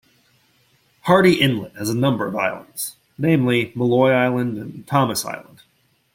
Hardy 1.01 1.39
Inlet 1.39 1.75
has 1.75 1.91
a 1.91 1.95
number 1.95 2.25
of 2.25 2.35
islands- 2.35 2.95
namely 3.19 3.71
Molloy 3.75 4.09
Island 4.09 4.57
and 4.57 4.87
Thomas 4.87 5.23
Island. 5.23 5.61